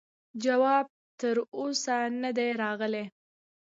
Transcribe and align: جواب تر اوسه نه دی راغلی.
جواب 0.43 0.85
تر 1.19 1.35
اوسه 1.59 1.97
نه 2.21 2.31
دی 2.37 2.49
راغلی. 2.61 3.03